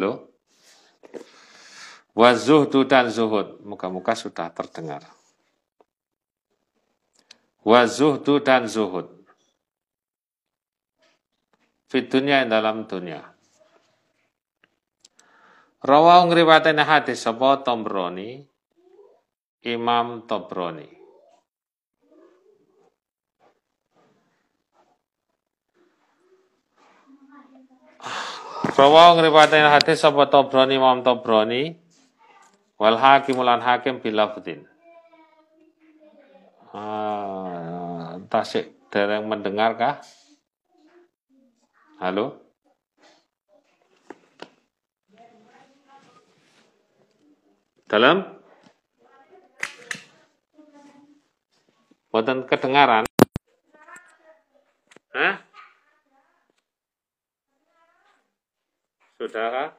[0.00, 0.32] Halo?
[2.16, 3.60] Wa zuhdu dan zuhud.
[3.68, 5.04] Muka-muka sudah terdengar.
[7.60, 9.12] Wa zuhdu dan zuhud.
[11.84, 13.28] Fit dunia dalam dunia.
[15.84, 18.40] Rawa ngriwatene hadis sapa Tombroni
[19.68, 20.99] Imam Tobroni.
[28.60, 31.80] Rawa ngriwatene hadis sapa Tobroni Imam Tobroni
[32.76, 34.68] wal hakim lan hakim bilafdin.
[36.76, 39.96] Ah, tasik dereng mendengar kah?
[42.04, 42.36] Halo?
[47.88, 48.40] Dalam
[52.12, 53.08] Boten kedengaran?
[55.16, 55.49] Hah?
[59.20, 59.76] Saudara?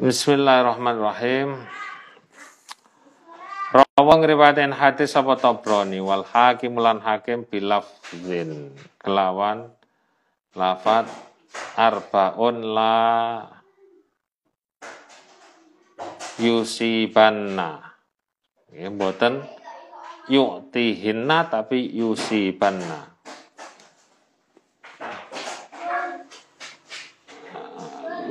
[0.00, 1.79] Bismillahirrahmanirrahim.
[4.00, 9.68] Rawa ngriwayatin hadis apa Tabrani wal hakim lan hakim bilafzin kelawan
[10.56, 11.04] lafat
[11.76, 13.44] arbaun la
[16.40, 17.92] yusibanna.
[18.72, 19.44] Ya mboten
[20.32, 23.04] yu'tihinna tapi yusibanna.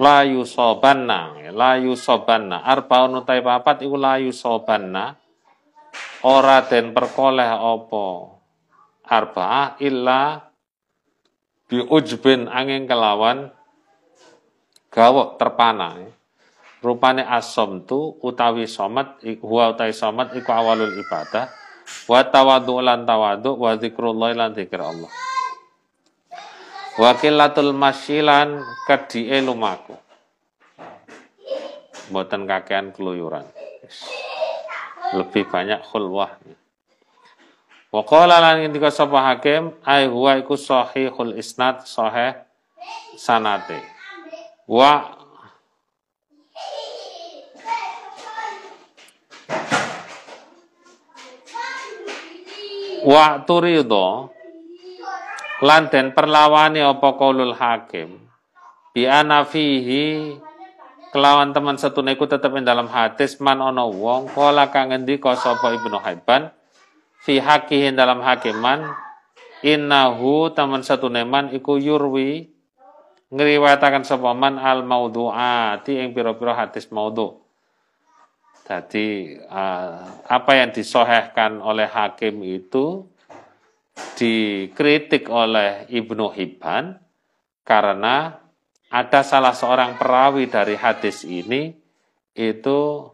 [0.01, 5.28] la yusobanna la yusobanna arbaun utai papat iku la yusobanna
[6.25, 8.37] ora den perkoleh opo
[9.05, 10.51] arba'ah illa
[11.69, 13.53] biujbin angin kelawan
[14.89, 15.95] gawok terpana
[16.83, 21.47] rupane asom tu utawi somat huwa utai somat iku awalul ibadah
[22.09, 25.11] wa tawadu lan tawadu wa zikrullah lan zikir Allah
[26.99, 29.95] Wakilatul masyilan kedie lumaku.
[32.11, 33.47] Mboten kakean keluyuran.
[35.15, 36.37] Lebih banyak khulwah.
[37.89, 42.37] Wa qala lan ngendika sapa hakim ai huwa iku sahihul isnad sahih
[43.17, 43.81] sanate.
[44.69, 45.17] Wa
[53.09, 54.29] wa turido
[55.65, 58.21] lan den perlawani apa kaulul hakim
[58.93, 59.09] bi
[59.49, 60.37] fihi
[61.09, 65.73] kelawan teman setune iku tetep ing dalam hadis man ono wong kala kang ngendika sapa
[65.73, 66.53] Ibnu Hibban
[67.25, 68.93] fi hakihin dalam hakiman
[69.65, 72.53] innahu teman setune man iku yurwi
[73.29, 77.37] ngriwayataken man al maudhu'ati ing pira-pira hadis maudhu.
[78.65, 83.09] Jadi uh, apa yang disohehkan oleh hakim itu
[84.13, 87.01] dikritik oleh Ibnu Hibban
[87.65, 88.37] karena
[88.89, 91.77] ada salah seorang perawi dari hadis ini
[92.33, 93.05] itu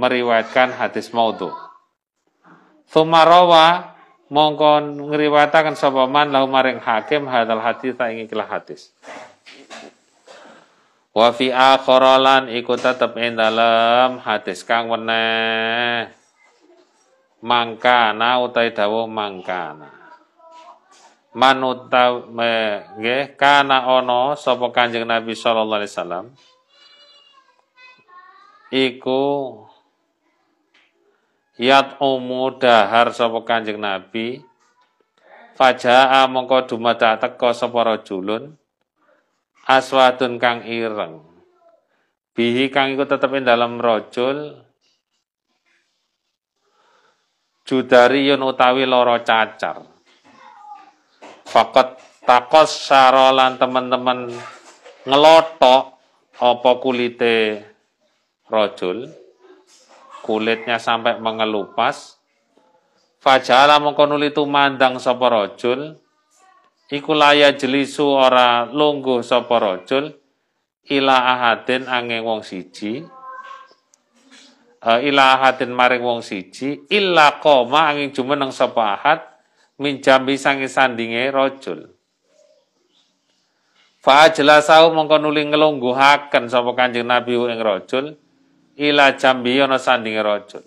[0.00, 1.52] meriwayatkan hadis maudhu.
[2.88, 3.92] Thumarawa
[4.32, 8.96] mongko ngriwayataken sapa man lahu maring hakim hadal hadis ta ing ikilah hadis.
[11.12, 13.36] Wa fi akharalan iku tetep ing
[14.24, 16.08] hadis kang weneh
[17.44, 19.97] mangkana utai dawuh mangkana
[21.36, 22.24] manuta
[22.96, 26.24] nggih kana ono sapa Kanjeng Nabi sallallahu alaihi wasallam
[28.72, 29.24] iku
[31.60, 34.40] yat umu dahar sapa Kanjeng Nabi
[35.58, 38.56] fajaa mongko dumada teka sapa rajulun
[39.68, 41.20] aswadun kang ireng
[42.32, 44.68] bihi kang iku tetep ing dalam rajul
[47.68, 49.97] judariyun utawi loro cacar.
[51.48, 51.96] Fakat
[52.28, 54.28] takos sarolan teman-teman
[55.08, 55.96] ngelotok
[56.36, 57.64] apa kulite
[58.52, 59.08] rojul,
[60.20, 62.20] kulitnya sampai mengelupas,
[63.24, 65.96] fajala mengkonuli mandang sapa rojul,
[66.92, 70.12] iku laya jelisu ora lungguh sapa rojul,
[70.92, 73.08] ila ahadin angin wong siji,
[74.84, 79.37] uh, ila ahadin maring wong siji illa koma angin jumeneng sapa ahad
[79.78, 81.86] min jambi sangi sandinge rajul
[84.02, 88.18] fa ajlasau mongko nuli ngelungguhaken sapa Kanjeng Nabi ing rajul
[88.78, 90.64] ila jambi ana sandinge rajul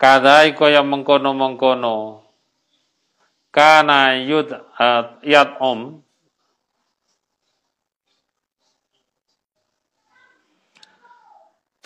[0.00, 2.24] kadai kaya mengkono-mengkono
[3.52, 6.00] kana yud uh, yat om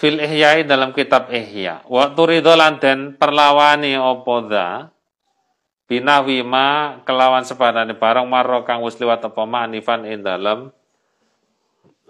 [0.04, 1.80] fil ihyai dalam kitab ihya.
[1.88, 4.92] Waktu ridolan dan perlawani opo da
[5.88, 10.68] binahwi ma kelawan sepadane barang marro kang wis liwat apa manifan ing dalam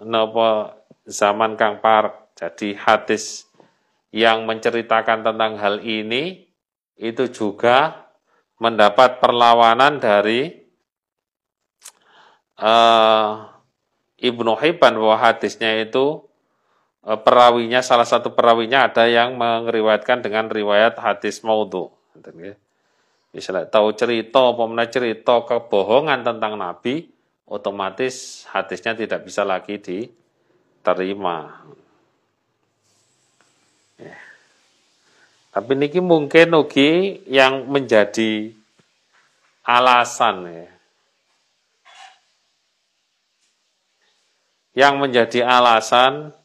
[0.03, 0.75] napa
[1.07, 3.47] zaman kang par jadi hadis
[4.11, 6.51] yang menceritakan tentang hal ini
[6.99, 8.11] itu juga
[8.59, 10.51] mendapat perlawanan dari
[12.59, 13.55] uh,
[14.19, 16.27] Ibnu Hibban bahwa hadisnya itu
[17.05, 21.93] perawinya salah satu perawinya ada yang meriwayatkan dengan riwayat hadis maudhu.
[23.29, 27.05] Misalnya tahu cerita, pemenang cerita kebohongan tentang Nabi,
[27.45, 31.61] otomatis hadisnya tidak bisa lagi diterima.
[35.53, 38.51] Tapi niki mungkin ugi yang menjadi
[39.63, 40.67] alasan ya.
[44.75, 46.35] Yang menjadi alasan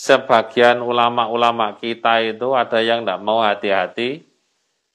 [0.00, 4.24] sebagian ulama-ulama kita itu ada yang tidak mau hati-hati,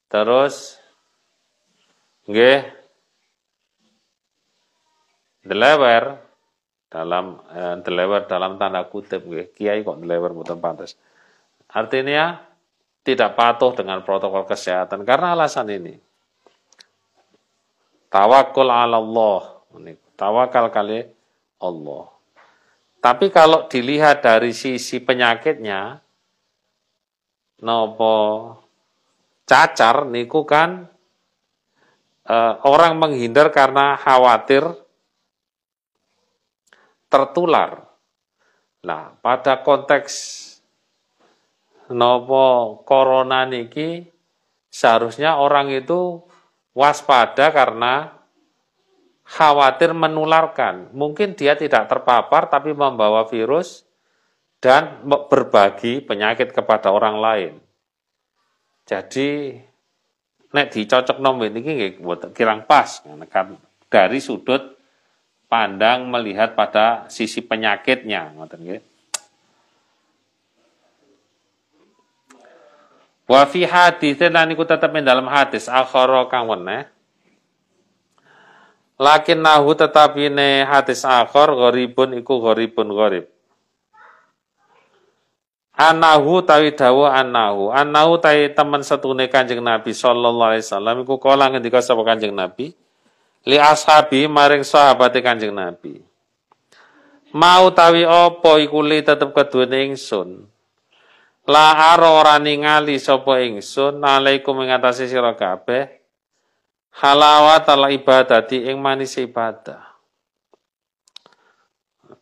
[0.09, 0.81] terus
[2.25, 2.65] nggih
[5.45, 6.17] delewer
[6.89, 10.97] dalam eh, delewer dalam tanda kutip nggih kiai kok delewer mboten pantes.
[11.69, 12.41] Artinya
[13.05, 16.01] tidak patuh dengan protokol kesehatan karena alasan ini.
[18.09, 19.61] Tawakul ala Allah.
[20.17, 21.05] Tawakal kali
[21.61, 22.14] Allah.
[23.05, 26.01] Tapi kalau dilihat dari sisi penyakitnya,
[27.61, 28.17] nopo
[29.45, 30.89] cacar niku kan
[32.25, 34.65] eh, orang menghindar karena khawatir
[37.05, 37.85] tertular.
[38.81, 40.13] Nah, pada konteks
[41.93, 44.01] nopo corona niki
[44.73, 46.25] seharusnya orang itu
[46.73, 48.24] waspada karena
[49.25, 50.93] khawatir menularkan.
[50.93, 53.83] Mungkin dia tidak terpapar tapi membawa virus
[54.61, 57.53] dan berbagi penyakit kepada orang lain.
[58.85, 59.57] Jadi
[60.53, 61.91] nek dicocok nomor ini nggih
[62.31, 63.57] kirang pas kan
[63.91, 64.77] dari sudut
[65.49, 68.79] pandang melihat pada sisi penyakitnya ngoten.
[73.25, 76.94] Wa fi hadis lan iku dalam hadis akhara kang weneh.
[78.95, 83.27] Lakin nahu tetapi ne hadis akhir gharibun iku gharibun gharib.
[85.75, 87.75] Anahu tawi dawu anahu.
[87.75, 92.71] Anahu tawi teman setune Kanjeng Nabi sallallahu alaihi wasallam iku kala ngendika sapa Kanjeng Nabi
[93.43, 95.99] li ashabi maring sahabate Kanjeng Nabi.
[97.35, 100.47] Mau tawi apa iku li tetep keduwene ingsun.
[101.51, 106.04] La aro ora ningali sapa ingsun alaikum ing atase sira kabeh
[107.01, 109.95] halawat al ibadati ing manis ibadah.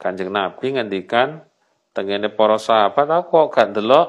[0.02, 1.46] Kanjeng Nabi ngendikan
[1.96, 4.08] tengene para sahabat aku kok gak ndelok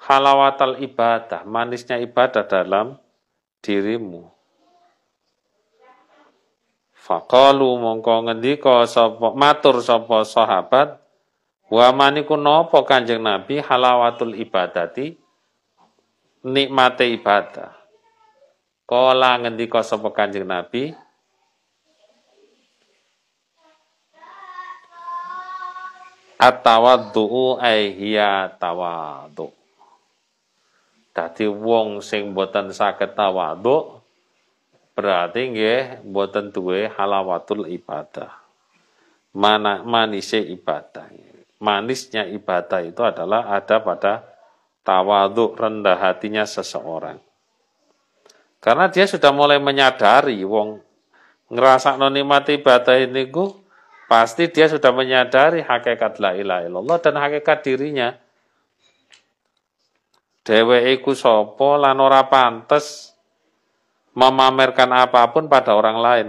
[0.00, 2.96] halawatal ibadah, manisnya ibadah dalam
[3.60, 4.28] dirimu.
[6.94, 11.00] Faqalu mongko ngendika sapa matur sapa sahabat
[11.70, 15.14] Wa maniku napa Kanjeng Nabi halawatul ibadati
[16.42, 17.79] nikmate ibadah.
[18.90, 20.90] Kala ngendika sapa Kanjeng Nabi
[26.40, 29.52] At-tawaddu'u hiya tawaddu.
[31.12, 34.00] Dadi wong sing boten saged tawadhu
[34.96, 38.40] berarti nggih boten duwe halawatul ibadah.
[39.36, 41.12] Mana manise ibadah
[41.60, 44.24] manisnya ibadah itu adalah ada pada
[44.82, 47.20] tawaduk rendah hatinya seseorang.
[48.60, 50.84] Karena dia sudah mulai menyadari wong
[51.48, 53.56] ngerasa nikmat ibadah ini ku
[54.04, 58.14] pasti dia sudah menyadari hakikat la ilaha illallah dan hakikat dirinya.
[60.44, 63.16] Dewe iku sopo lan ora pantes
[64.12, 66.26] memamerkan apa pun pada orang lain.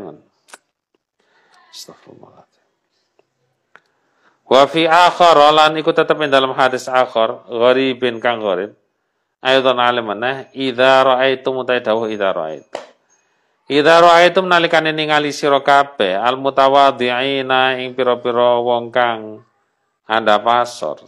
[1.71, 2.43] Astagfirullah.
[4.51, 8.75] Wa fi akhar lan iku tetep ing dalam hadis akhar gharibin kang gharib.
[9.41, 12.81] Ayatan alim maneh idza raaitum utai dawuh idza raaitum.
[13.65, 19.41] Idza raaitum nalikane ningali sira kabeh al mutawadhiina ing pira-pira wong kang
[20.05, 21.01] anda pasor.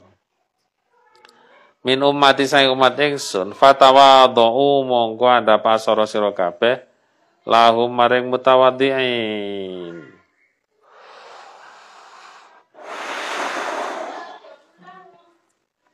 [1.84, 6.82] Min ummati sang umat ingsun fatawadhu mongko anda pasor sira kabeh
[7.46, 10.13] lahum maring mutawadhiin.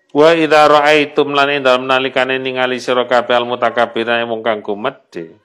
[0.10, 5.38] Wa idza ra'aitum lan dalam nalikane ningali sira kabeh al mutakabbirina mung kang gumedhe.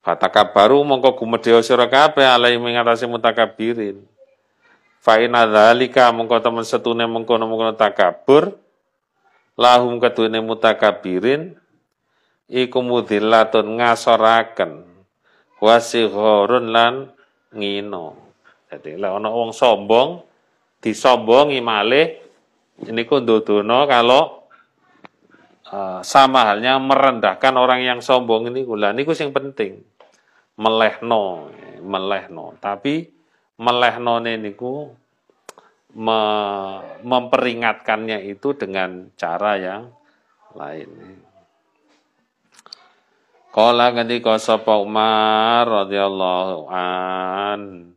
[0.00, 4.00] Fatakabaru mongko gumedhe sira kabeh alai ing atase mutakabbirin.
[5.04, 8.56] Fa inna dzalika mongko temen setune mengkono-mengkono takabur
[9.52, 11.52] lahum kedune mutakabbirin
[12.48, 14.80] iku mudillatun ngasoraken
[15.60, 17.12] wasighorun lan
[17.52, 18.16] ngino.
[18.72, 20.24] Jadi lek ana wong sombong
[20.80, 22.23] disombongi malih
[22.82, 24.50] ini kundudono kalau
[25.70, 28.66] uh, sama halnya merendahkan orang yang sombong ini.
[28.66, 29.78] Gula ini yang penting.
[30.58, 31.50] Melehno
[31.84, 32.58] melehno.
[32.58, 33.06] Tapi
[33.62, 34.90] melehno niku
[35.94, 36.20] me,
[37.04, 39.82] memperingatkannya itu dengan cara yang
[40.56, 40.90] lain.
[43.54, 47.93] Kala ketika sapa Umar radhiyallahu an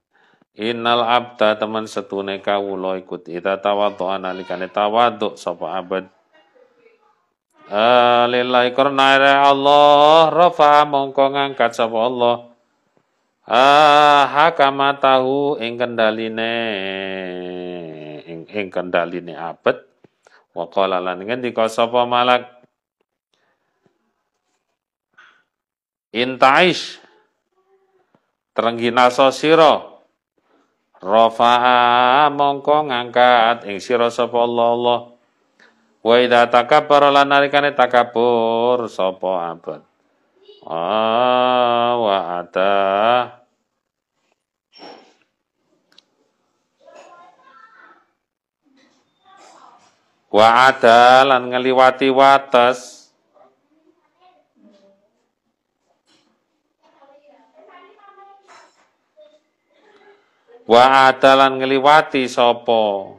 [0.58, 6.10] Innal abda teman setune kawula ikut ita tawadhu analikane tawadhu sapa abad.
[8.26, 9.22] Lillahi karena
[9.54, 12.36] Allah rafa mongko ngangkat sapa Allah.
[13.46, 16.52] Ah hakama tahu ing kendaline
[18.26, 19.86] ing, ing kendaline abad.
[20.58, 22.50] Wa qala lan ngendika sapa malak?
[26.18, 26.98] Intaish
[28.58, 29.97] terenggina sira
[30.98, 35.00] Rafa'a mongko ngangkat ing sira sapa Allah Allah.
[36.02, 39.82] Wa idza takabbara lan nalikane takabur sapa abad.
[40.68, 42.76] Ah wa ada
[50.28, 52.97] wa ada lan ngeliwati wates
[60.68, 63.16] wa adalan ngeliwati sapa?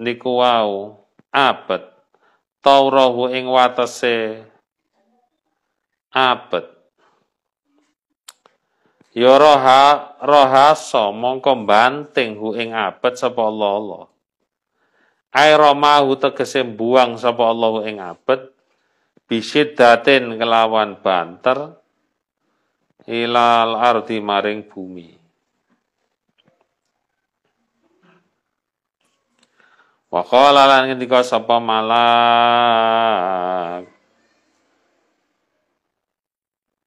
[0.00, 0.98] Niku wau
[1.30, 1.84] abet.
[2.64, 4.40] Taurahu ing watese
[6.10, 6.74] abet.
[9.14, 14.04] Ya roha rohaso mongko banting hu ing abet sapa Allah Allah
[15.30, 18.50] Airamahu tegese buang sapa Allah ing abet
[19.30, 21.78] bisiddatin kelawan banter
[23.06, 25.23] ilal ardi maring bumi
[30.14, 31.90] Wa qala lan ngendika sapa malak?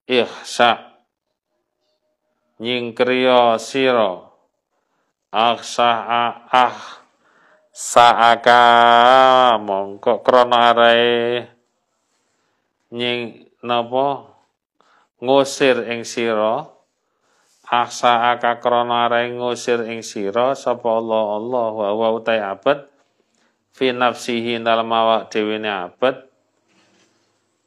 [0.07, 0.95] Ihsa.
[2.63, 4.31] Nyingkriya sira.
[5.27, 5.91] Aksa
[6.47, 6.79] ah
[7.75, 8.63] saaka.
[9.59, 11.51] Mongko krana arae
[12.95, 14.23] nying napa?
[15.19, 16.63] Ngusir ing sira.
[17.67, 20.55] Aksa aka krana arae ngusir ing sira.
[20.55, 22.95] Sapa Allah Allah wa wa utai abad
[23.77, 25.69] fi nafsihi dalam awak dhewe ne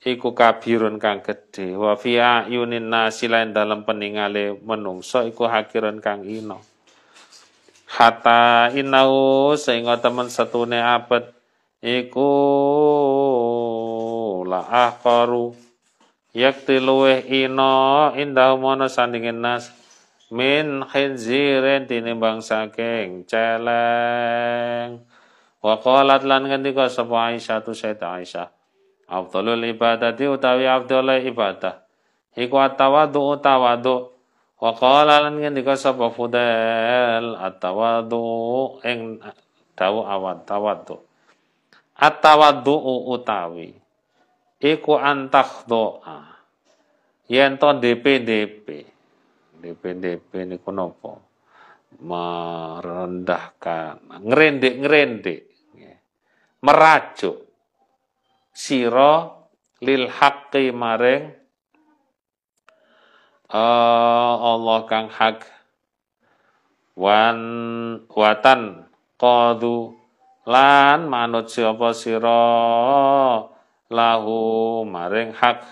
[0.05, 1.77] iku kabirun kang gedhe.
[1.77, 6.59] Wa fi ayunin nasi lain dalam peningale menungso iku hakirun kang ino.
[7.91, 11.31] Hatta inau sehingga temen setune abad
[11.83, 12.31] iku
[14.47, 15.55] la akharu
[16.31, 19.75] yakti luweh ino indah mono sandingin nas
[20.31, 25.03] min khinzirin tinimbang saking celeng
[25.61, 28.49] Wa qalat lan ngendika sapa Aisyah tu Sayyidah Aisyah.
[29.11, 31.85] Afdhalul ibadati utawi afdhalul ibadah.
[32.33, 34.09] Iku atawadu utawadu.
[34.61, 38.25] Wa qala lan ngendika sapa Fudail atawadu
[38.85, 39.21] ing
[39.77, 41.01] dawu awad tawadu.
[41.97, 42.77] Atawadu
[43.13, 43.77] utawi
[44.65, 46.01] iku antakhdha.
[47.29, 48.67] Yen to DP-DP.
[49.61, 51.21] DP-DP niku napa?
[52.01, 55.50] merendahkan, ngerendek-ngerendek
[56.61, 57.37] merajuk.
[58.53, 59.49] Siro
[59.81, 61.33] lil haqqi maring
[63.49, 65.49] uh, Allah kang hak.
[67.01, 67.39] Wan
[68.13, 68.85] watan
[69.17, 69.97] qadu
[70.45, 72.45] lan manut sapa sira
[73.89, 74.39] lahu
[74.85, 75.65] maring hak.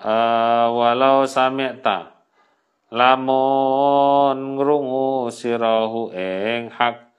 [0.00, 2.24] Uh, walau sami'ta
[2.88, 7.09] lamun ngrungu sirahu ing hak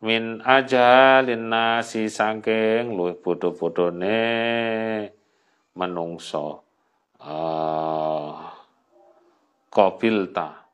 [0.00, 4.20] min ajalin nasi sangking luwih bodoh-bodone
[5.76, 6.64] menungso.
[7.20, 8.48] Uh,
[9.68, 10.64] qabilta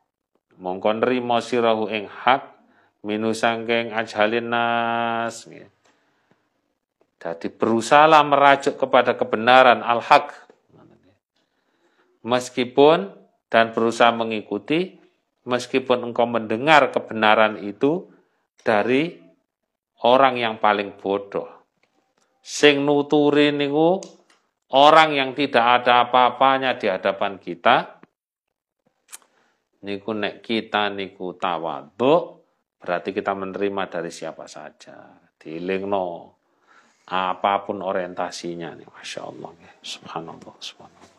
[0.62, 2.54] mongko nrimo sirahu ing hak
[3.02, 5.46] minu sangking ajalin nas.
[7.18, 10.46] Jadi berusaha merajuk kepada kebenaran al-haq
[12.22, 13.10] meskipun
[13.50, 14.98] dan berusaha mengikuti
[15.46, 18.10] meskipun engkau mendengar kebenaran itu
[18.66, 19.14] dari
[20.02, 21.46] orang yang paling bodoh.
[22.42, 24.02] Sing nuturi niku
[24.74, 28.02] orang yang tidak ada apa-apanya di hadapan kita.
[29.86, 32.14] Niku nek kita niku tawadhu
[32.82, 35.14] berarti kita menerima dari siapa saja.
[35.38, 36.36] Dilingno
[37.06, 41.14] apa pun orientasinya nih Masya Allah subhanallah subhanallah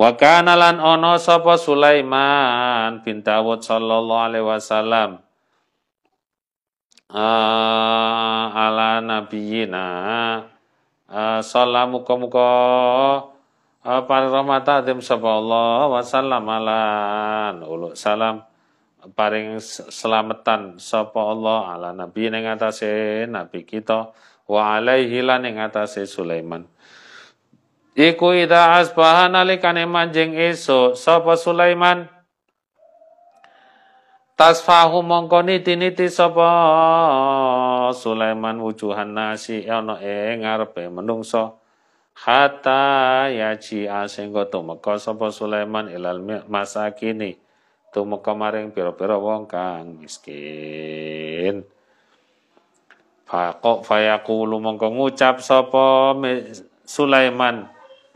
[0.00, 5.20] wa kana ono sapa Sulaiman bin Dawud sallallahu alaihi wasallam
[7.10, 9.86] uh, ala nabiyina.
[11.10, 12.50] Uh, salamu muka
[13.82, 18.46] uh, para rahmat adim sapa Allah wa sallam alan ulu salam.
[19.00, 19.56] Paring
[19.88, 24.12] selamatan sapa Allah ala nabi ning atase nabi kita
[24.44, 26.68] wa alaihi lan ing atase Sulaiman.
[27.96, 32.19] Iku ida asbaha nalikane manjing esuk sapa Sulaiman
[34.40, 36.48] tasfahu mongko niti-niti sapa?
[37.92, 41.60] Sulaiman wujuhan nasi ana ing ngarepe menungso.
[42.16, 47.36] Hatta yaji asenggo tumeka sapa Sulaiman ilal masakini.
[47.92, 51.68] Tumeka maring pira-pira wong kang miskin.
[53.28, 56.16] Fakok fayaqulu mongko ngucap sapa
[56.88, 57.68] Sulaiman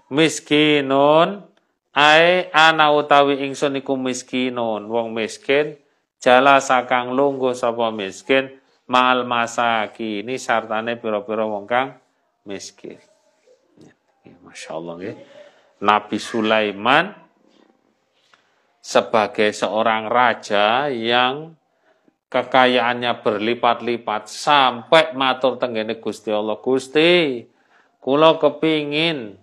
[0.08, 1.44] miskinun.
[1.92, 4.88] Ai ana utawi ingsun iku miskinun.
[4.88, 5.83] Wong miskin
[6.24, 8.48] jala sakang lungguh sapa miskin
[8.88, 12.00] mal masaki ini sartane pira-pira wong kang
[12.48, 12.96] miskin.
[14.40, 15.16] Masya Allah nggih.
[15.84, 17.12] Nabi Sulaiman
[18.80, 21.52] sebagai seorang raja yang
[22.32, 26.56] kekayaannya berlipat-lipat sampai matur tenggene Gusti Allah.
[26.56, 27.44] Gusti
[28.00, 29.37] kula kepingin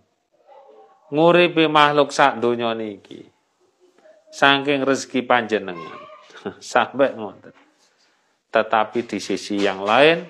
[1.13, 3.29] nguripi makhluk sak donya niki.
[4.33, 6.00] Saking rezeki panjenengan
[6.73, 7.53] sampai ngoten.
[8.51, 10.27] Tetapi di sisi yang lain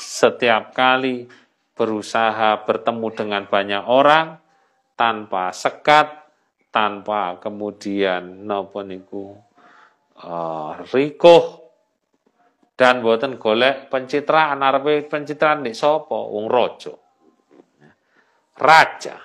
[0.00, 1.24] setiap kali
[1.72, 4.36] berusaha bertemu dengan banyak orang
[4.98, 6.12] tanpa sekat
[6.68, 9.32] tanpa kemudian napa niku
[10.20, 11.62] uh, rikuh
[12.76, 14.60] dan buatan golek pencitraan.
[14.60, 17.10] Arepe pencitraan di sopo wong rojo
[18.60, 19.16] raja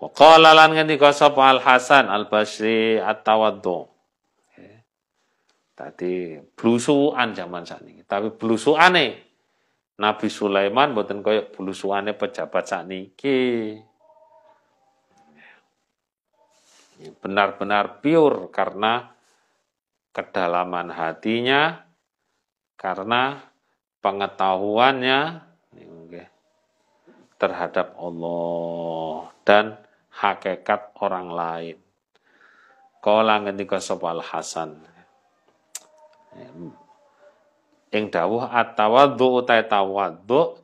[0.00, 3.86] wa qala lan ngendika sapa Al Hasan Al Basri at-tawaddu.
[5.76, 9.06] Tadi blusuan zaman saat ini tapi blusuane
[10.00, 13.12] Nabi Sulaiman buatan koyok blusuane pejabat saat ini
[17.20, 19.08] benar-benar pure karena
[20.12, 21.80] kedalaman hatinya,
[22.76, 23.40] karena
[24.04, 25.20] pengetahuannya
[27.40, 29.32] terhadap Allah.
[29.46, 31.76] Dan hakikat orang lain.
[33.00, 34.76] Kala ngendika sapa Hasan.
[37.90, 40.60] Ing dawuh at-tawaddu utai tawaddu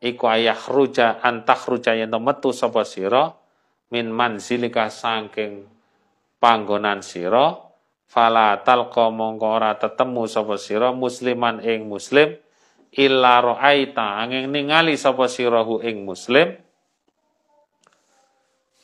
[0.00, 3.36] iku ayah ruja antah ruja yen metu sapa sira
[3.92, 5.68] min manzilika saking
[6.40, 7.52] panggonan sira
[8.08, 12.32] fala talqa mongko ora tetemu sapa sira musliman ing muslim
[12.96, 16.56] illa ra'aita angin ningali sapa sirahu ing muslim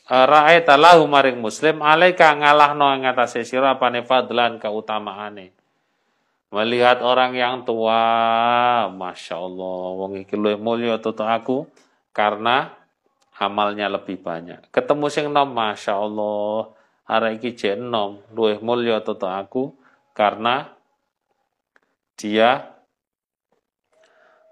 [0.06, 5.50] ra'aita lahu maring muslim alaika ngalahno ing atase sira apane fadlan keutamaane?
[6.54, 7.98] Melihat orang yang tua
[8.86, 11.66] Masya Allah wong iki luwih mulya tutu aku
[12.14, 12.70] karena
[13.36, 14.70] amalnya lebih banyak.
[14.70, 16.70] Ketemu sing nom Masya Allah
[17.06, 19.70] arek iki enom luwih mulya toto aku
[20.10, 20.74] karena
[22.18, 22.74] dia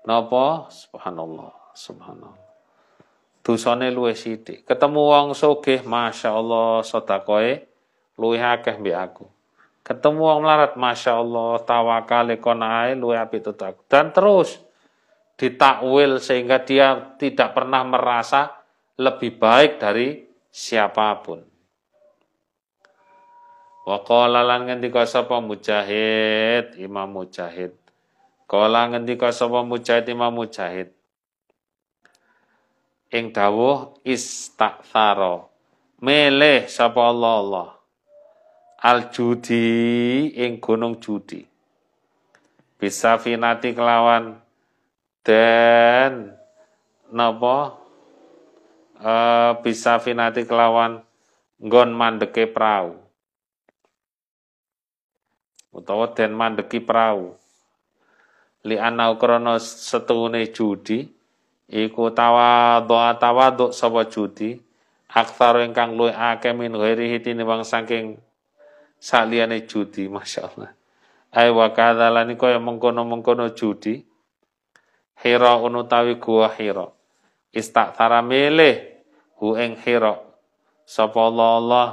[0.07, 2.43] napa subhanallah subhanallah
[3.44, 7.68] dosane luwih sithik ketemu wong sugih masyaallah sedakoe
[8.16, 9.26] luwih akeh mbek aku
[9.85, 14.59] ketemu wong melarat masyaallah tawakale kon ae luwih apik aku dan terus
[15.37, 18.64] ditakwil sehingga dia tidak pernah merasa
[18.96, 21.54] lebih baik dari siapa pun
[23.85, 27.76] Wa qala lan ngendika sapa Mujahid, Imam Mujahid.
[28.48, 30.88] Qala ngendika sapa Mujahid Imam Mujahid.
[33.14, 35.46] Ing dawuh istakthara.
[36.03, 37.68] Meleh sapa Allah Allah.
[38.83, 41.46] Al judi ing gunung judi.
[42.74, 44.37] Bisa finati kelawan
[45.24, 46.35] dan
[47.09, 47.81] napa
[49.00, 51.00] uh, bisa finati kelawan
[51.62, 53.00] nggon mandeke prau
[55.74, 57.35] utawa den mandeki prau
[58.68, 61.09] li anau krana setune judi
[61.70, 64.61] iku tawadhu tawadhu sapa judi
[65.09, 68.18] aktsara ingkang luwih akeh min ghairihi tinimbang saking
[68.98, 70.74] saliyane judi masyaallah.
[71.35, 74.07] Ay wa kadzalani kaya mengkono-mengkono judi
[75.22, 76.90] hira unutawi gua hira.
[77.55, 78.83] Istakthara milih
[79.38, 80.18] hu ing hira.
[80.85, 81.88] Sapa Allah Allah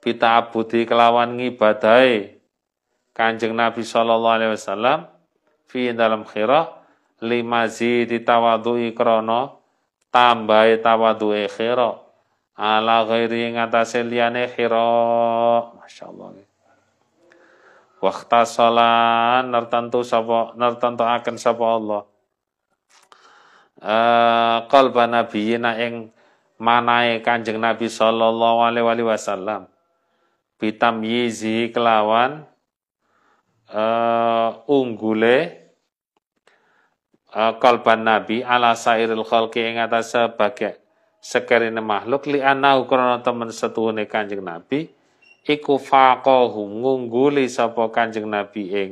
[0.00, 2.40] abudi kelawan ngibadahi
[3.12, 5.12] Kanjeng Nabi sallallahu alaihi wasallam
[5.68, 6.79] fi dalam khira
[7.20, 9.52] lima zidi tawadhu'i krana
[10.08, 12.00] tambahi tawadhu'i khira
[12.56, 14.84] ala ghairi ngatasé liyane khira
[15.76, 16.50] masyaallah
[18.00, 22.02] Waktu salan nertentu sapa nertentu akan sapa Allah.
[23.76, 26.08] Uh, qalba nabiyina ing
[26.56, 29.68] manae Kanjeng Nabi sallallahu alaihi wasallam.
[30.56, 32.48] Bitam yizi kelawan
[33.68, 35.59] uh, unggule
[37.32, 40.80] kalban nabi ala sairil khalqi ing atas sebagai
[41.20, 44.88] sekarine makhluk li anahu krana temen setuhune Kanjeng Nabi
[45.44, 48.90] iku faqahu ngungguli sapa Kanjeng Nabi ing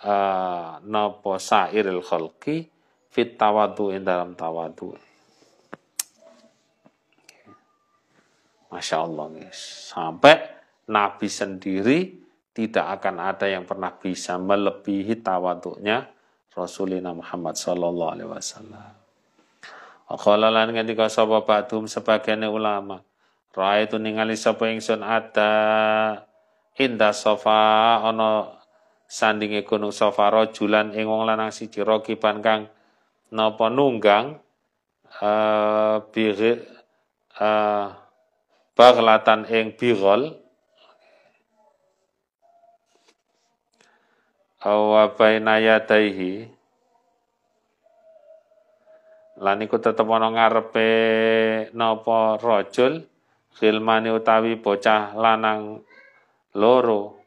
[0.00, 2.66] uh, napa sairil khalqi
[3.12, 4.96] fit tawadu ing dalam tawadu.
[8.66, 10.36] Masya Allah sampai
[10.90, 11.98] Nabi sendiri
[12.50, 16.15] tidak akan ada yang pernah bisa melebihi tawaduknya
[16.56, 18.96] Rasulina Muhammad sallallahu alaihi wasallam.
[20.08, 23.04] Aqala lan ngendika sapa ba'dum sebagian ulama,
[23.56, 25.52] itu ningali sapa ingsun ada
[26.76, 28.56] indah sofa ana
[29.08, 32.68] sandinge gunung sofa rajulan ing wong lanang siji rokiban kang
[33.32, 34.38] napa nunggang
[35.24, 36.36] uh, bir
[37.40, 37.96] uh,
[38.76, 40.36] baglatan ing bigol
[44.64, 46.48] awa baina yadaihi
[49.36, 50.88] lan iku tetep ana ngarepe
[51.76, 53.04] napa rajul
[53.60, 55.84] khilmani utawi bocah lanang
[56.56, 57.20] loro.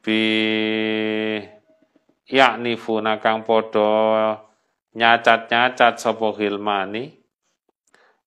[0.00, 0.24] Bi
[2.32, 4.40] yakni funa kang padha
[4.96, 7.17] nyacat-nyacat sapa khilmani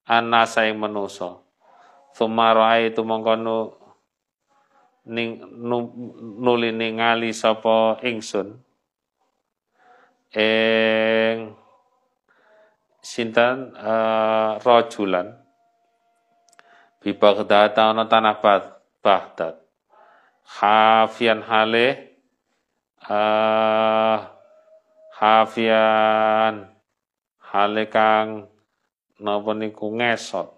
[0.05, 1.41] anasa ing manusa
[2.11, 3.33] sumara itu mongko
[5.07, 5.41] ning
[6.37, 8.61] nuli ningali sapa ingsun.
[10.31, 11.59] Ing
[13.01, 15.35] sinten uh, rajulan
[17.01, 18.37] bi Baghdad ana tanah
[19.01, 19.59] Baghdad.
[20.45, 21.87] Hafian hale
[23.09, 24.17] uh,
[25.19, 26.69] hafian
[27.39, 28.50] hale kang
[29.21, 30.49] napa niku ngesot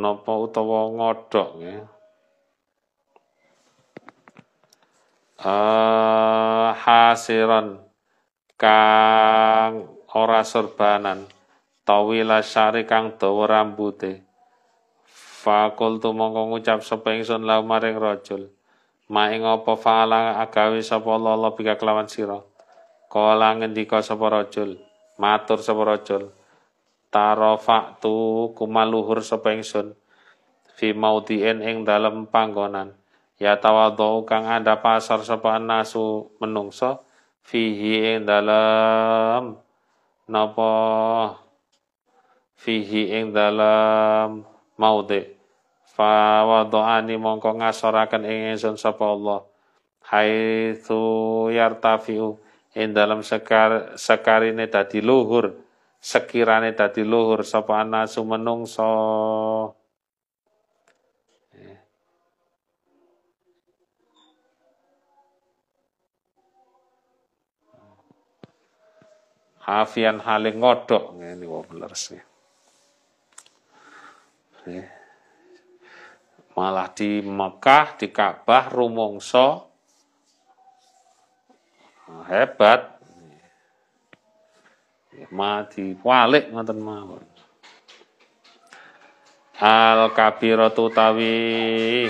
[0.00, 1.82] napa utawa ngodhok ya
[5.44, 7.82] uh, hasiran
[8.54, 11.26] kang ora sorbanan
[11.82, 14.29] tawila syari kang dawa rambute
[15.40, 18.52] Fakul tu mongko ngucap sapa ingsun lau maring rajul.
[19.08, 22.44] Ma ing apa faala agawe sapa Allah bika kelawan sira.
[23.08, 24.76] Kala ngendika sapa rajul,
[25.16, 26.28] matur sapa rajul.
[27.08, 29.96] Tarafa'tu kumaluhur sapa ingsun
[30.76, 32.92] fi maudhi'in ing dalem panggonan.
[33.40, 37.00] Ya tawadhu kang ada pasar sapa nasu menungso
[37.48, 39.56] fihi ing dalem
[40.28, 40.72] napa
[42.60, 44.49] fihi ing dalem
[44.80, 45.36] maudhi
[45.84, 49.44] fa wada'ani mongko ngasoraken ing ingsun sapa Allah.
[50.08, 52.40] Haitsu yartafiu
[52.72, 55.52] ing dalam sekar sekarine dadi luhur
[56.00, 58.88] sekirane dadi luhur sapa anasu menungso.
[69.60, 72.10] Hafian haling ngodok ini wong leres
[76.52, 79.70] Malah di Mekah, di Ka'bah rumongso
[82.28, 82.98] hebat.
[85.30, 87.22] Mati walik ngoten mawon.
[89.60, 92.08] Al kabiratu tawi.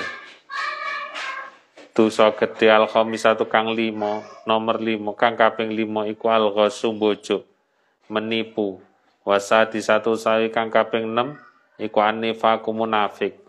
[1.91, 7.45] Dosa gedhe al khamisatu kang limo nomor limo kang kaping limo iku al bojo.
[8.07, 8.79] Menipu.
[9.27, 11.50] Wasati satu sawi kang kaping 6
[11.81, 13.41] iku anifaku munafik.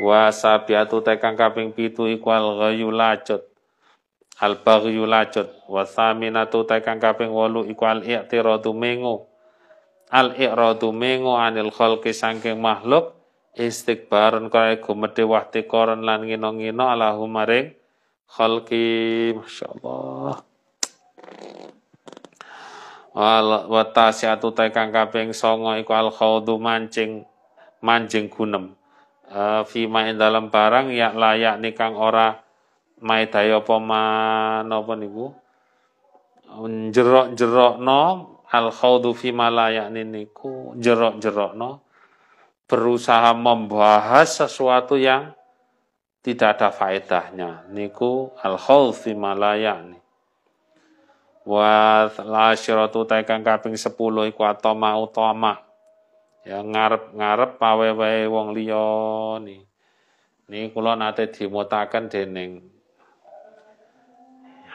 [0.00, 3.44] Wa sabiatu tekang kaping pitu iku al ghayu lacut
[4.40, 9.30] al baghyu lacut wa thaminatu tekang kaping wolu iku al i'tiradu mengo
[10.12, 13.16] al i'radu mengo anil khalqi saking makhluk.
[13.52, 17.76] Istikbaran kaya gumedhe wahti koron lan ngino-ngino alahu maring
[18.24, 19.36] khalqi.
[19.36, 20.40] Masyaallah.
[23.12, 27.28] Wal watasiatu ta kang kaping 9 iku al khaudu mancing
[27.82, 28.72] mancing gunem.
[29.32, 32.36] Uh, fima ing dalam barang ya layak nikang ora
[33.00, 35.34] maedaya apa man apa niku?
[36.92, 38.02] Jerok-jerokno
[38.52, 41.80] al khaudu fima layak niku jerok-jerokno
[42.68, 45.34] berusaha membahas sesuatu yang
[46.22, 47.66] tidak ada faedahnya.
[47.72, 50.02] Niku al khawf fi nih
[51.42, 53.90] wa lasyiratu taikang kaping 10
[54.30, 55.58] iku atoma utama
[56.42, 59.62] ya ngarep-ngarep pawe-wae wong liya ni
[60.50, 62.60] ini kula nate dimutaken dening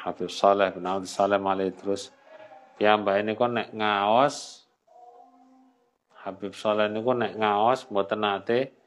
[0.01, 2.15] Habib Saleh bin Abdul Salam alaihi terus
[2.79, 4.63] mbak ini kok nek ngaos
[6.23, 8.77] Habib Saleh niku nek ngaos mboten nate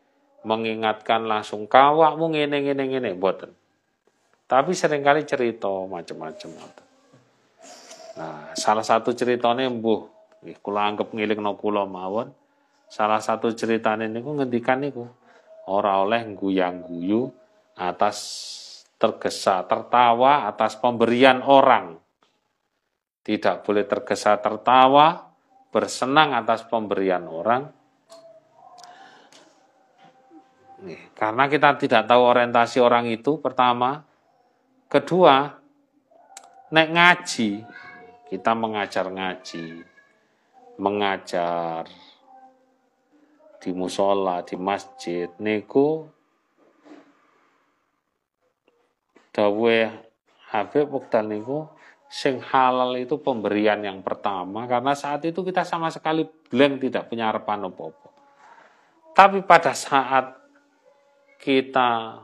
[0.45, 3.53] mengingatkan langsung kawakmu ngene ngene ngene mboten.
[4.49, 6.51] Tapi sering kali cerita macam-macam
[8.11, 10.11] Nah, salah satu ceritanya mbuh
[10.61, 12.35] kula anggap ngilingno kula mawon.
[12.91, 15.07] Salah satu ceritane niku ngendikan niku
[15.71, 17.31] ora oleh guyang-guyu
[17.79, 18.19] atas
[18.99, 21.95] tergesa tertawa atas pemberian orang.
[23.23, 25.31] Tidak boleh tergesa tertawa
[25.71, 27.71] bersenang atas pemberian orang.
[31.15, 34.03] Karena kita tidak tahu orientasi orang itu, pertama.
[34.89, 35.47] Kedua,
[36.73, 37.51] nek ngaji,
[38.33, 39.85] kita mengajar ngaji,
[40.81, 41.85] mengajar
[43.61, 46.09] di musola, di masjid, niku
[49.31, 49.79] dawe
[50.51, 51.71] Habib Wekdal niku
[52.11, 57.31] sing halal itu pemberian yang pertama karena saat itu kita sama sekali blank tidak punya
[57.31, 58.09] harapan apa-apa.
[59.15, 60.35] Tapi pada saat
[61.39, 62.19] kita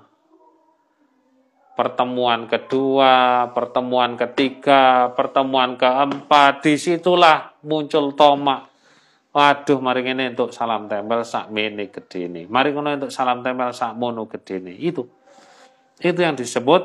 [1.76, 8.72] pertemuan kedua, pertemuan ketiga, pertemuan keempat, di situlah muncul tomak.
[9.36, 12.48] Waduh, mari ini untuk salam tempel sak mene ini.
[12.48, 14.80] Mari ngono untuk salam tempel sak mono gede ini.
[14.80, 15.04] Itu.
[16.00, 16.82] Itu yang disebut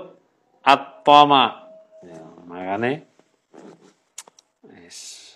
[0.68, 1.64] at-toma.
[2.04, 3.08] Ya, makanya
[4.68, 5.32] yes.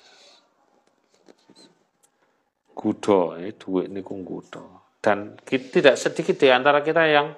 [2.73, 7.38] gudo eh, duit niku gudo dan kita, tidak sedikit di antara kita yang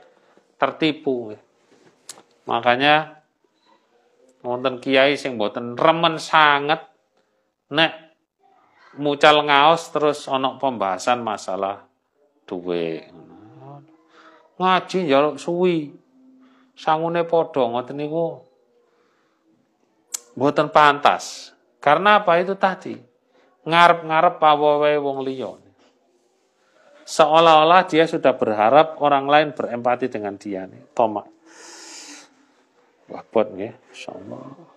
[0.56, 1.42] tertipu eh.
[2.48, 3.20] makanya
[4.48, 6.88] wonten kiai sing boten remen sangat
[7.68, 8.07] nek
[8.98, 11.86] mucal ngaos terus onok pembahasan masalah
[12.46, 13.08] duit
[14.58, 15.94] ngaji jaluk suwi
[16.74, 18.48] sangune padha ngoten niku
[20.38, 21.50] Buatan pantas.
[21.82, 22.94] Karena apa itu tadi?
[23.66, 25.58] Ngarep-ngarep pawawe wong liya.
[27.10, 30.94] Seolah-olah dia sudah berharap orang lain berempati dengan dia nih.
[30.94, 31.26] Tomak.
[33.10, 34.77] Wah, buat nggih, insyaallah.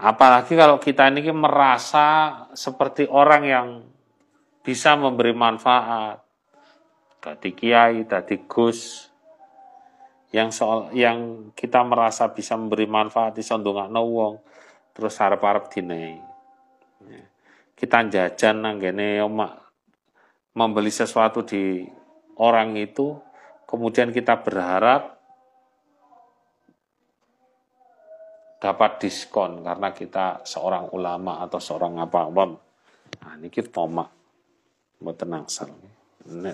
[0.00, 3.68] Apalagi kalau kita ini merasa seperti orang yang
[4.64, 6.24] bisa memberi manfaat.
[7.20, 9.12] Tadi kiai, tadi gus,
[10.32, 14.40] yang soal yang kita merasa bisa memberi manfaat di sondongan wong
[14.96, 15.68] terus harap-harap.
[15.76, 16.16] Ya.
[17.76, 19.68] Kita jajan nanggene omak
[20.56, 21.84] membeli sesuatu di
[22.40, 23.20] orang itu,
[23.68, 25.19] kemudian kita berharap
[28.60, 32.44] dapat diskon karena kita seorang ulama atau seorang apa apa
[33.24, 34.12] nah ini kita tomak
[35.16, 35.72] tenang sel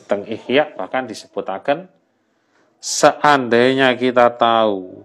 [0.07, 1.91] teng ihya bahkan disebutakan
[2.79, 5.03] seandainya kita tahu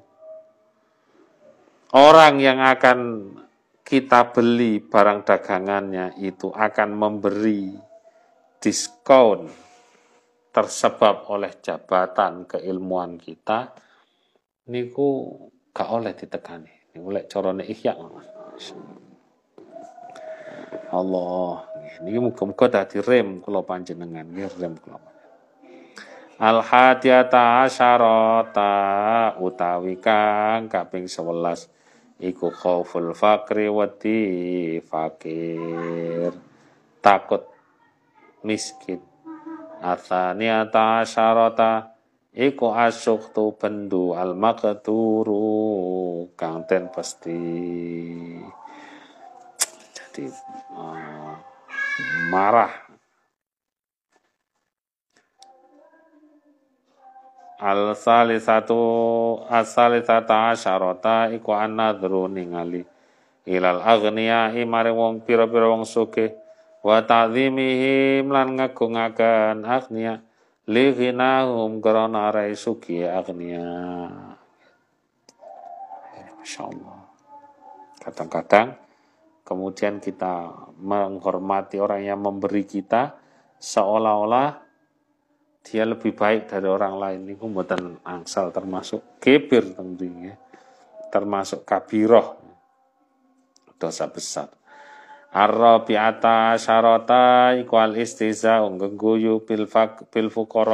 [1.98, 3.00] orang yang akan
[3.82, 7.74] kita beli barang dagangannya itu akan memberi
[8.62, 9.50] diskon
[10.54, 13.74] tersebab oleh jabatan keilmuan kita
[14.70, 15.34] niku
[15.74, 17.96] gak oleh ditekani mulai corone ihya.
[20.92, 21.72] Allah.
[22.02, 24.98] Ini muka-muka dadi rem kula panjenengan nggih rem kula.
[26.42, 28.74] Al hadiyata asyarata
[29.38, 31.70] utawi kang kaping 11
[32.18, 34.20] iku khauful fakri wati
[34.82, 36.34] fakir.
[36.98, 37.46] Takut
[38.42, 38.98] miskin.
[39.82, 41.91] Athaniata asyarata
[42.32, 47.36] iku asuk tu bendu al maqturu kang ten pasti
[49.92, 50.32] jadi
[50.76, 51.36] uh,
[52.32, 52.72] marah.
[57.62, 58.82] Al salisatu
[59.46, 62.82] asalisata asyarata iku annadru ningali
[63.46, 66.34] ilal agniya maring wong pira-pira wong sugih.
[66.82, 70.26] Wa ta'zimihim lan ngagungaken agniya
[70.70, 73.66] li ghinahum krana rai sugih agniya
[76.42, 77.02] Masya Allah.
[78.02, 78.70] Kadang-kadang
[79.46, 80.50] kemudian kita
[80.82, 83.14] menghormati orang yang memberi kita
[83.62, 84.58] seolah-olah
[85.62, 87.30] dia lebih baik dari orang lain.
[87.30, 90.34] Ini mboten angsal termasuk kebir tentunya
[91.12, 92.40] termasuk kabiroh
[93.78, 94.50] dosa besar
[95.32, 100.12] Ar-rabi'ata syarata iku istiza ngguyu bil fak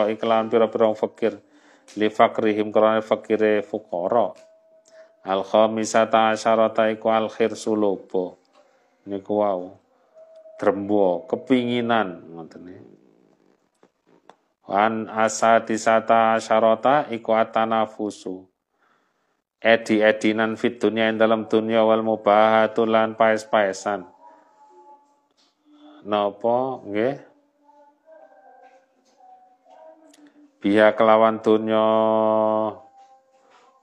[0.10, 1.38] iklan pira-pira fakir.
[1.96, 4.36] Li fakrihim karena fakire fuqara
[5.24, 8.42] Al khamisata syarata iku al khirsulubo
[9.06, 9.78] niku wau.
[10.58, 12.66] Drembo kepinginan ngoten
[14.68, 18.50] Wan asadisata syarota iku atanafusu.
[19.64, 24.17] Edi-edinan fit dunia yang dalam dunia wal mubahatulan paes-paesan.
[26.08, 27.16] Napa nggih?
[30.64, 31.86] Biya kelawan dunia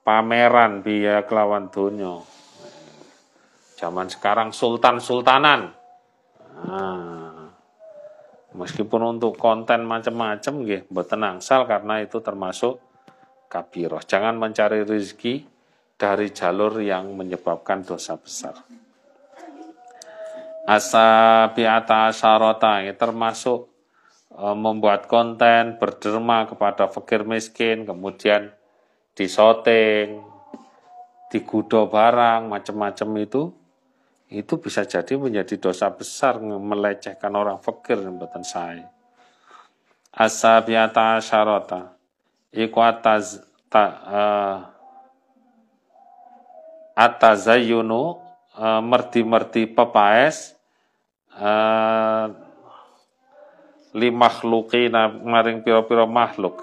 [0.03, 2.25] pameran biya kelawan dunia.
[3.77, 5.77] Zaman sekarang sultan-sultanan.
[6.65, 7.25] Nah,
[8.55, 12.79] Meskipun untuk konten macam-macam nggih mboten angsal karena itu termasuk
[13.51, 13.99] kabiroh.
[13.99, 15.43] Jangan mencari rezeki
[15.99, 18.55] dari jalur yang menyebabkan dosa besar.
[20.65, 23.69] Asa biata syarota termasuk
[24.33, 28.49] e, membuat konten berderma kepada fakir miskin, kemudian
[29.13, 30.25] disoteng,
[31.29, 33.53] digudo barang, macam-macam itu
[34.33, 38.89] itu bisa jadi menjadi dosa besar melecehkan orang fakir buatan saya.
[40.15, 41.95] Asabiata syarota
[42.55, 44.59] iku ataz ta uh,
[46.95, 48.23] atazayunu
[48.55, 50.54] uh, merti-merti pepaes
[51.39, 52.27] uh,
[53.95, 56.63] li makhlukina maring piro-piro makhluk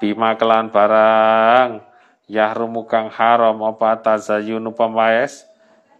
[0.00, 1.84] bima kelan barang
[2.24, 5.44] yahrumu kang haram apa tazayunu pemaes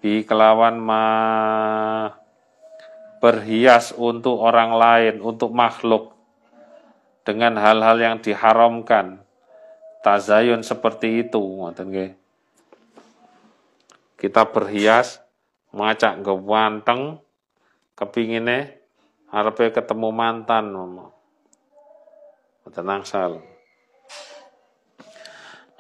[0.01, 1.05] bi kelawan ma
[3.20, 6.16] berhias untuk orang lain, untuk makhluk
[7.22, 9.20] dengan hal-hal yang diharamkan.
[10.01, 12.11] Tazayun seperti itu, ngoten nggih.
[14.21, 15.25] Kita berhias
[15.73, 17.25] ngacak gewanteng
[17.97, 18.77] kepingine
[19.33, 20.68] arepe ketemu mantan.
[22.61, 23.51] Mboten salah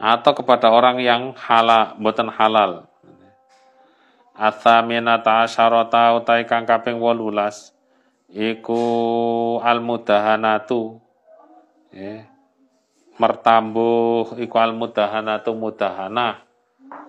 [0.00, 2.88] atau kepada orang yang halal boten halal
[4.32, 7.76] Athaminata asyarata utai kang kaping 18
[8.32, 8.80] iku
[9.60, 10.96] al mudahanatu
[11.92, 12.24] ya.
[13.20, 15.52] mertambuh iku al mudahanatu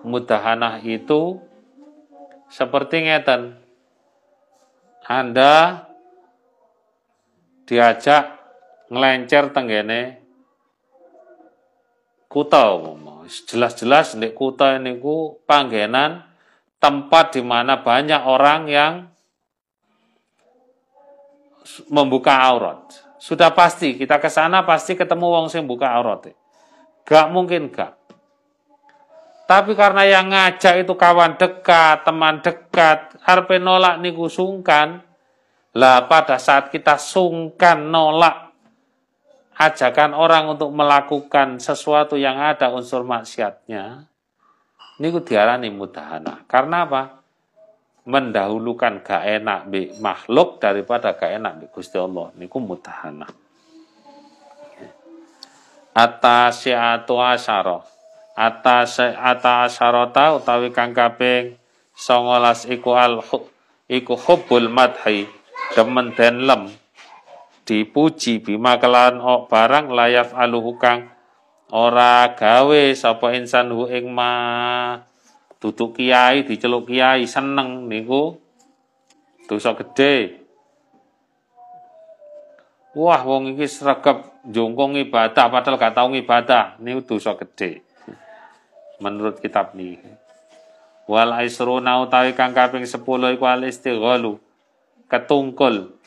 [0.02, 1.38] mudahanah itu
[2.52, 3.56] seperti ngeten
[5.06, 5.86] Anda
[7.66, 8.38] diajak
[8.92, 10.20] ngelencer tenggene
[12.28, 12.76] kuta
[13.48, 16.26] jelas-jelas di kuta ini ku panggenan
[16.82, 18.94] tempat di mana banyak orang yang
[21.88, 22.82] membuka aurat.
[23.22, 26.34] Sudah pasti kita ke sana pasti ketemu wong sing buka aurat.
[27.06, 28.01] Gak mungkin gak.
[29.52, 35.04] Tapi karena yang ngajak itu kawan dekat, teman dekat, harpe nolak niku sungkan.
[35.76, 38.48] Lah pada saat kita sungkan nolak
[39.60, 44.08] ajakan orang untuk melakukan sesuatu yang ada unsur maksiatnya,
[44.96, 46.48] ini diarani mudahana.
[46.48, 47.02] Karena apa?
[48.08, 52.32] Mendahulukan gak enak bi makhluk daripada gak enak bi Gusti Allah.
[52.40, 53.28] Niku mudahana.
[55.92, 57.91] Atasyatu asyara.
[58.32, 61.60] Atasyarata utawi kang kaping
[61.94, 63.20] 19 iku al
[63.88, 65.28] iku hubbul madhi
[65.76, 66.72] demen den lem.
[67.62, 71.12] Dipuji bima kelan ok barang layaf aluhu kang
[71.68, 74.96] ora gawe sapa insan hu ing ma.
[75.60, 78.40] Duduk kiai diceluk kiai seneng niku.
[79.46, 80.42] Dosa gede
[82.92, 87.81] wah wong iki sregep jongkong ibadah padahal gak tau ibadah niku dosa gede
[89.02, 89.98] menurut kitab nih
[91.06, 93.02] wal aisruna utawi kang kaping 10
[93.36, 94.38] iku al istighalu.
[95.10, 95.98] Ketungkul.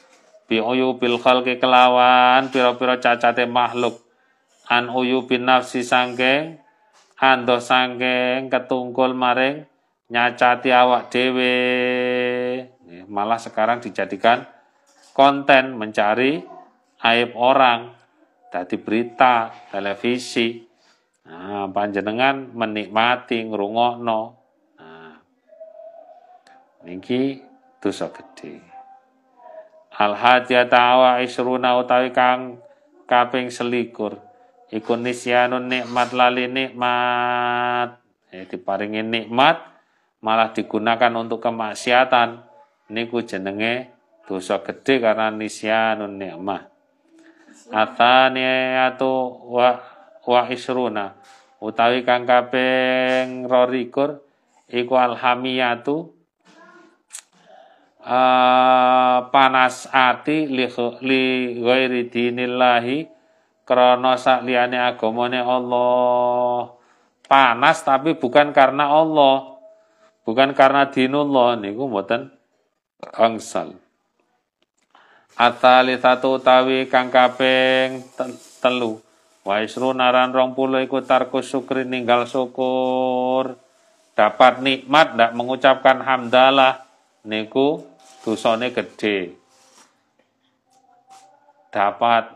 [0.45, 0.61] Bi
[1.01, 4.01] bil khalqi kelawan pira-pira cacate makhluk.
[4.65, 4.89] An
[5.29, 6.57] bin nafsi sangking
[7.21, 9.69] ando sangking ketungkul maring
[10.09, 11.55] nyacati awak dewe
[13.05, 14.45] malah sekarang dijadikan
[15.13, 16.41] konten mencari
[17.05, 17.93] aib orang.
[18.45, 20.64] Dari berita televisi
[21.25, 24.21] nah, panjenengan menikmati ngrungokno.
[24.79, 25.13] Nah,
[26.85, 27.41] niki
[27.81, 28.75] dosa gede
[29.95, 32.59] al hadiyata wa isruna utawi kang
[33.07, 34.19] kaping selikur.
[34.73, 38.01] Iku nisyanun nikmat lali nikmat.
[38.33, 39.61] Eh, diparingi nikmat
[40.19, 42.43] malah digunakan untuk kemaksiatan.
[42.91, 43.95] Niku jenenge
[44.27, 46.67] dosa gede karena nisyanun nikmat.
[47.71, 49.15] Atau
[49.55, 49.79] wa
[50.25, 51.15] wa isruna.
[51.61, 54.21] Utawi kang kaping rorikur
[54.69, 56.11] iku alhamiyatu
[58.03, 60.65] uh, panas ati li,
[61.05, 61.23] li
[61.61, 63.07] ghairi dinillahi
[63.65, 66.75] krana sak liyane agamane Allah.
[67.25, 69.57] Panas tapi bukan karena Allah.
[70.25, 72.33] Bukan karena dinullah niku mboten
[73.13, 73.77] angsal.
[75.37, 78.01] Atali satu utawi kang kaping
[78.57, 79.04] telu
[79.45, 79.61] wa
[79.93, 83.61] naran rong puluh iku tarku syukri ninggal syukur.
[84.15, 86.87] Dapat nikmat ndak mengucapkan hamdalah
[87.27, 87.83] niku
[88.23, 89.35] dosane gede
[91.67, 92.31] dapat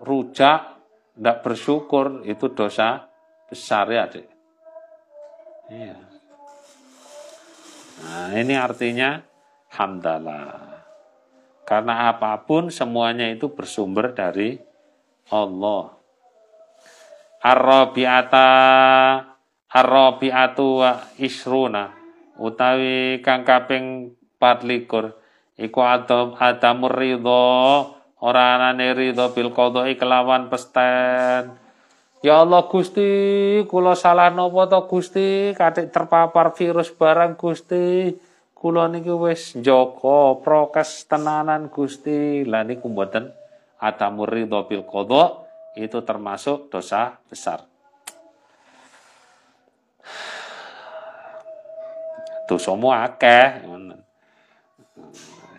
[0.00, 0.80] rujak
[1.20, 3.04] ndak bersyukur itu dosa
[3.52, 4.26] besar ya adik
[5.68, 5.98] iya.
[7.96, 9.20] Nah ini artinya
[9.76, 10.80] hamdalah.
[11.68, 14.56] Karena apa pun semuanya itu bersumber dari
[15.30, 15.94] Allah.
[17.42, 18.48] Ar-rabi'ata
[19.70, 21.92] ar-rabi'atu wa isruna
[22.40, 27.44] utawi kang kaping 24 iku adam adamur ridho
[28.20, 31.56] ora anane ridho bil qadai kelawan pesten
[32.24, 33.06] Ya Allah Gusti,
[33.68, 38.18] kula salah napa to Gusti, katik terpapar virus barang Gusti.
[38.56, 42.42] Kula niki wis njaga prokes tenanan Gusti.
[42.48, 43.30] Lah niku mboten
[43.76, 45.46] atamur ridho bil qadha
[45.76, 47.68] itu termasuk dosa besar.
[52.48, 53.66] Dosamu akeh.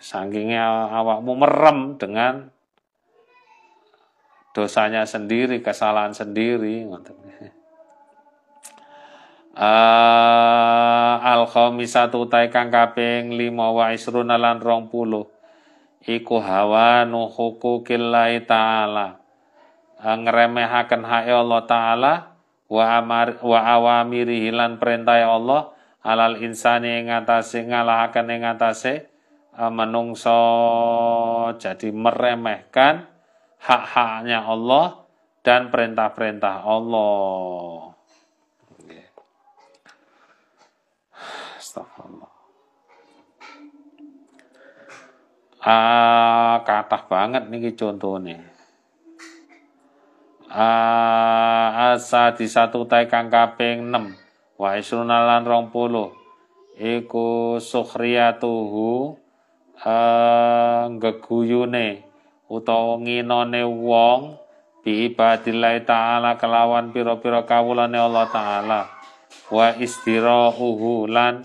[0.02, 2.48] Sangkingnya awakmu merem dengan
[4.56, 6.88] dosanya sendiri, kesalahan sendiri.
[9.58, 15.37] Uh, al khamisatu tai kang kaping 5 wa isruna lan 20
[16.08, 19.20] iku hawa nuhuku killahi taala.
[20.00, 22.14] Uh, ngremehaken hak Allah taala
[22.72, 25.74] wa amar wa awamiri hilan perintah Allah
[26.06, 29.10] alal insani ing atase ngalahaken ing atase
[29.58, 30.38] uh, menungso
[31.58, 33.10] jadi meremehkan
[33.58, 35.02] hak-haknya Allah
[35.42, 37.97] dan perintah-perintah Allah
[45.68, 48.40] Ah, kathah banget niki contone.
[50.48, 54.16] Ah, asa di satu tai kang kaping 6.
[54.56, 56.16] Wa isruna lan 20.
[56.80, 59.20] Iku sukhriyatuhu
[59.84, 62.08] ah, geguyune
[62.48, 64.40] utawa nginone wong
[64.88, 65.12] bi
[65.84, 68.82] taala kelawan pira-pira kawulane Allah taala
[69.52, 71.44] wa istirahuhu lan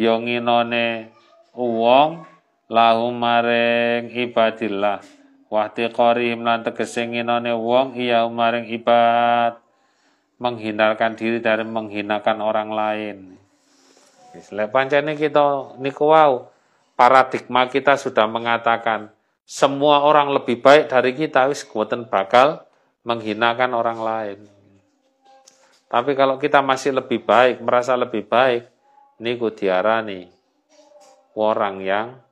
[0.00, 1.12] yo nginone
[1.52, 2.35] wong
[2.66, 4.98] lahum maring ibadillah
[5.46, 9.58] wahti qarihim lan tegese nginone wong iya maring ibad
[10.36, 13.16] menghindarkan diri dari menghinakan orang lain.
[14.52, 16.52] Lek pancene kita niku wau
[16.92, 19.08] paradigma kita sudah mengatakan
[19.48, 22.66] semua orang lebih baik dari kita wis kuweten bakal
[23.06, 24.38] menghinakan orang lain.
[25.86, 28.66] Tapi kalau kita masih lebih baik, merasa lebih baik,
[29.22, 30.26] niku diarani
[31.38, 32.25] orang yang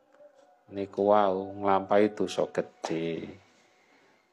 [0.73, 3.29] niku wau nglampahi dosa gede.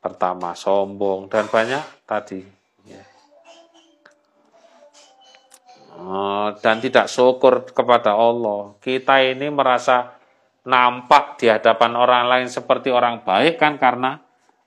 [0.01, 2.41] Pertama sombong dan banyak tadi.
[2.87, 3.03] Ya.
[5.99, 8.73] Oh, dan tidak syukur kepada Allah.
[8.79, 10.17] Kita ini merasa
[10.65, 14.17] nampak di hadapan orang lain seperti orang baik kan karena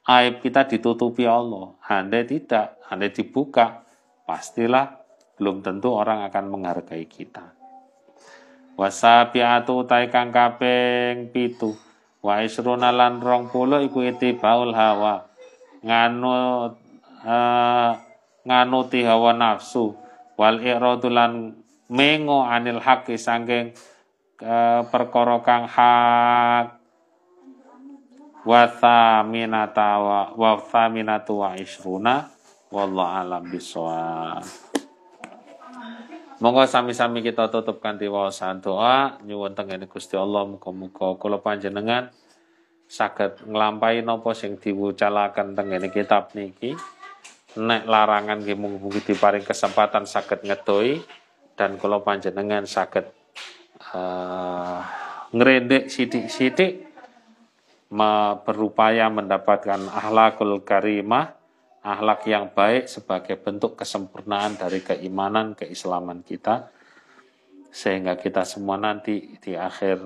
[0.07, 1.75] aib kita ditutupi Allah.
[1.91, 3.83] Andai tidak, andai dibuka,
[4.23, 5.03] pastilah
[5.35, 7.54] belum tentu orang akan menghargai kita
[8.75, 11.75] wasabiatu tai kang kaping pitu.
[12.25, 14.01] Wa isruna lan rong puluh iku
[14.41, 15.29] baul hawa.
[15.85, 16.81] Nganut
[17.22, 17.91] uh,
[18.49, 19.93] nganuti hawa nafsu.
[20.41, 21.61] Wal iradu lan
[21.93, 23.77] mengo anil haqi sangking
[24.41, 26.81] uh, perkara kang hak.
[28.45, 32.33] Wa thaminata wa wa thaminatu wa isruna.
[32.72, 34.64] Wallahu alam bisawab
[36.45, 39.17] Monggo sami-sami kita tutup kanthi wawasan doa.
[39.25, 42.13] Nyuwun tengene Gusti Allah muga-muga kula panjenengan
[42.85, 46.77] saged nglampahi napa sing diwucalaken teng kitab niki.
[47.57, 51.01] Nek larangan nggih mugi diparing kesempatan saged ngedoi
[51.57, 53.09] dan kalau panjenengan saged
[53.97, 54.85] uh,
[55.33, 56.93] ngerendek sidik-sidik
[58.45, 61.41] berupaya mendapatkan akhlakul karimah
[61.85, 66.72] akhlak yang baik sebagai bentuk kesempurnaan dari keimanan keislaman kita
[67.68, 70.01] sehingga kita semua nanti di akhir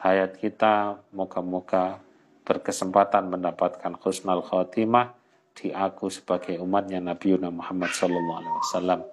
[0.00, 2.00] hayat kita moga-moga
[2.48, 5.12] berkesempatan mendapatkan husnul khotimah
[5.52, 9.04] di aku sebagai umatnya Nabi Muhammad sallallahu alaihi wasallam.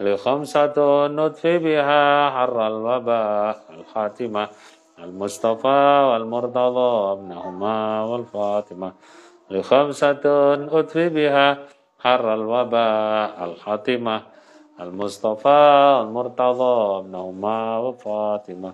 [0.00, 4.48] لخمسة نطفي بها حر الوباء الخاتمة.
[4.98, 8.92] المصطفى والمرتضى ابنهما والفاطمة.
[9.50, 10.24] لخمسة
[10.78, 11.58] أطفي بها
[12.06, 14.16] حر الوباء الحاتمة
[14.78, 15.58] المصطفى
[16.06, 18.70] المرتضى ابنهما وفاطمة.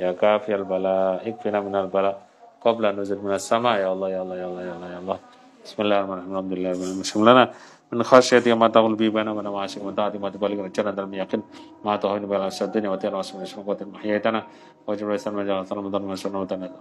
[0.00, 2.16] يا كافي البلاء اكفنا من البلاء.
[2.64, 5.18] قبل نزل من السماء يا الله يا الله يا الله يا الله يا الله.
[5.64, 6.32] بسم الله الرحمن الرحيم.
[6.32, 7.48] الحمد لله رب العالمين.
[7.92, 11.42] من خشية ما تقول به بيننا وبين معاصيك من طاعة ما تبلغ رجانا دل يقين
[11.84, 14.40] ما تهون بلا الدنيا وتير واسم الشرق وتير محييتنا
[14.86, 16.78] وجبر الإسلام وجعل رمضان وسنة وتنادى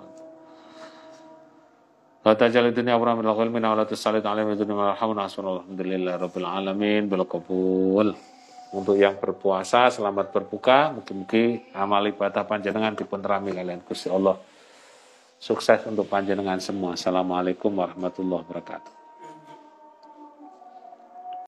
[2.20, 6.20] La tajal dunia abra min al min wa la tusallit alaihim dunya wa rahmana alhamdulillah
[6.20, 8.12] rabbil alamin bil qabul.
[8.70, 14.38] Untuk yang berpuasa selamat berbuka, mungkin-mungkin amal ibadah panjenengan dipun rami kalian Gusti Allah.
[15.40, 16.94] Sukses untuk panjenengan semua.
[16.94, 18.99] Assalamualaikum warahmatullahi wabarakatuh.